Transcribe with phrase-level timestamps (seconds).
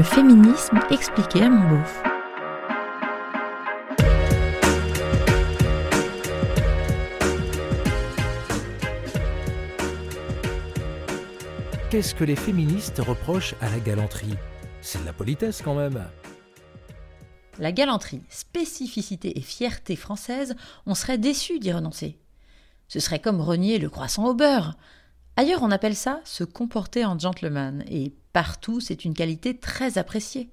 [0.00, 2.02] Le féminisme expliqué à mon beauf.
[11.90, 14.38] Qu'est-ce que les féministes reprochent à la galanterie?
[14.80, 16.02] C'est de la politesse quand même.
[17.58, 20.56] La galanterie, spécificité et fierté française,
[20.86, 22.18] on serait déçu d'y renoncer.
[22.88, 24.78] Ce serait comme renier le croissant au beurre.
[25.36, 30.50] Ailleurs, on appelle ça se comporter en gentleman, et partout, c'est une qualité très appréciée.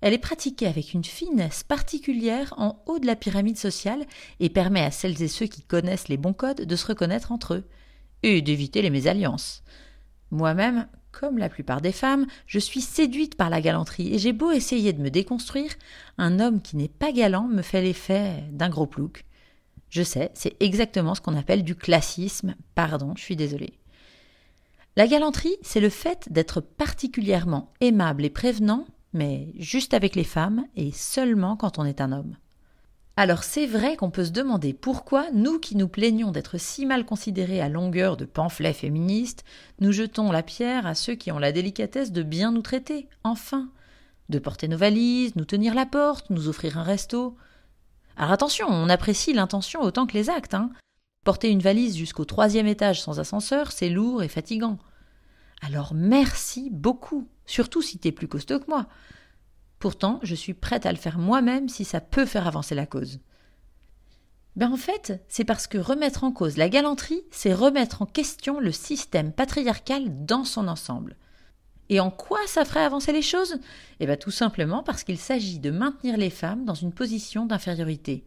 [0.00, 4.04] Elle est pratiquée avec une finesse particulière en haut de la pyramide sociale
[4.40, 7.54] et permet à celles et ceux qui connaissent les bons codes de se reconnaître entre
[7.54, 7.64] eux
[8.24, 9.62] et d'éviter les mésalliances.
[10.32, 14.50] Moi-même, comme la plupart des femmes, je suis séduite par la galanterie et j'ai beau
[14.50, 15.72] essayer de me déconstruire,
[16.18, 19.24] un homme qui n'est pas galant me fait l'effet d'un gros plouc.
[19.92, 23.74] Je sais, c'est exactement ce qu'on appelle du classisme, pardon, je suis désolée.
[24.96, 30.64] La galanterie, c'est le fait d'être particulièrement aimable et prévenant, mais juste avec les femmes
[30.76, 32.36] et seulement quand on est un homme.
[33.18, 37.04] Alors c'est vrai qu'on peut se demander pourquoi, nous qui nous plaignons d'être si mal
[37.04, 39.44] considérés à longueur de pamphlets féministes,
[39.78, 43.68] nous jetons la pierre à ceux qui ont la délicatesse de bien nous traiter, enfin,
[44.30, 47.36] de porter nos valises, nous tenir la porte, nous offrir un resto.
[48.16, 50.54] Alors attention, on apprécie l'intention autant que les actes.
[50.54, 50.70] Hein.
[51.24, 54.78] Porter une valise jusqu'au troisième étage sans ascenseur, c'est lourd et fatigant.
[55.60, 58.86] Alors merci beaucoup, surtout si t'es plus costaud que moi.
[59.78, 63.20] Pourtant, je suis prête à le faire moi-même si ça peut faire avancer la cause.
[64.54, 68.60] Ben en fait, c'est parce que remettre en cause la galanterie, c'est remettre en question
[68.60, 71.16] le système patriarcal dans son ensemble.
[71.92, 73.58] Et en quoi ça ferait avancer les choses?
[74.00, 78.24] Eh bien tout simplement parce qu'il s'agit de maintenir les femmes dans une position d'infériorité.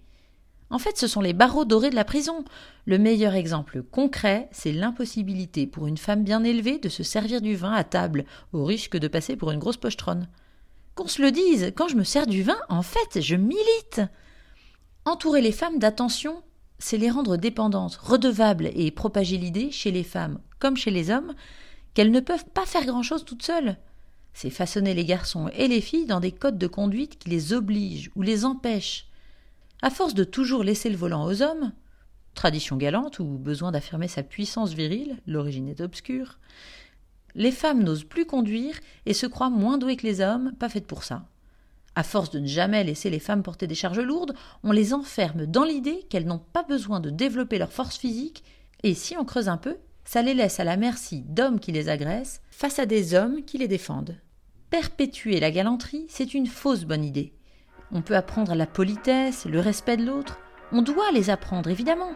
[0.70, 2.46] En fait, ce sont les barreaux dorés de la prison.
[2.86, 7.56] Le meilleur exemple concret, c'est l'impossibilité pour une femme bien élevée de se servir du
[7.56, 10.30] vin à table, au risque de passer pour une grosse pochetronne.
[10.94, 14.02] Qu'on se le dise, quand je me sers du vin, en fait, je milite.
[15.06, 16.44] Entourer les femmes d'attention,
[16.78, 21.34] c'est les rendre dépendantes, redevables et propager l'idée, chez les femmes comme chez les hommes,
[21.96, 23.78] qu'elles ne peuvent pas faire grand-chose toutes seules.
[24.34, 28.12] C'est façonner les garçons et les filles dans des codes de conduite qui les obligent
[28.16, 29.08] ou les empêchent.
[29.82, 31.72] À force de toujours laisser le volant aux hommes,
[32.36, 36.38] tradition galante ou besoin d'affirmer sa puissance virile, l'origine est obscure,
[37.34, 40.88] les femmes n'osent plus conduire et se croient moins douées que les hommes, pas faites
[40.88, 41.26] pour ça.
[41.96, 45.46] À force de ne jamais laisser les femmes porter des charges lourdes, on les enferme
[45.46, 48.44] dans l'idée qu'elles n'ont pas besoin de développer leur force physique,
[48.84, 51.90] et si on creuse un peu, ça les laisse à la merci d'hommes qui les
[51.90, 54.18] agressent face à des hommes qui les défendent.
[54.70, 57.34] Perpétuer la galanterie, c'est une fausse bonne idée.
[57.92, 60.40] On peut apprendre la politesse, le respect de l'autre,
[60.72, 62.14] on doit les apprendre évidemment,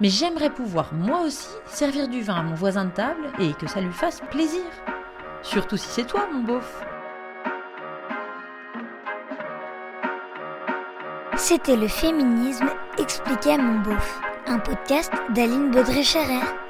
[0.00, 3.68] mais j'aimerais pouvoir moi aussi servir du vin à mon voisin de table et que
[3.68, 4.64] ça lui fasse plaisir.
[5.42, 6.82] Surtout si c'est toi, mon beauf.
[11.36, 16.69] C'était le féminisme expliqué à mon beauf, un podcast d'Aline Baudré-Scherer.